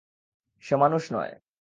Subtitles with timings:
[0.63, 1.33] সে মানুষ নয়।